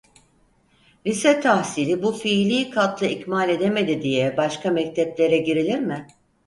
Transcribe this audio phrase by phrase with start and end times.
[1.07, 6.07] Lise tahsili bu fiili katlı ikmal edemedi diye başka mekteplere girilir mi?